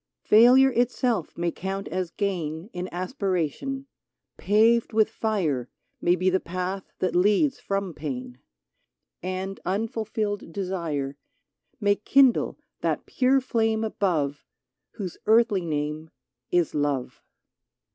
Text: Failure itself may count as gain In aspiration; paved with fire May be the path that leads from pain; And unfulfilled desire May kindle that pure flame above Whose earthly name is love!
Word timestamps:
Failure 0.23 0.71
itself 0.71 1.37
may 1.37 1.51
count 1.51 1.87
as 1.89 2.09
gain 2.09 2.71
In 2.73 2.89
aspiration; 2.91 3.85
paved 4.35 4.93
with 4.93 5.11
fire 5.11 5.69
May 6.01 6.15
be 6.15 6.27
the 6.31 6.39
path 6.39 6.91
that 6.97 7.15
leads 7.15 7.59
from 7.59 7.93
pain; 7.93 8.39
And 9.21 9.59
unfulfilled 9.63 10.51
desire 10.51 11.17
May 11.79 11.97
kindle 11.97 12.57
that 12.79 13.05
pure 13.05 13.39
flame 13.41 13.83
above 13.83 14.43
Whose 14.93 15.19
earthly 15.27 15.67
name 15.67 16.09
is 16.49 16.73
love! 16.73 17.21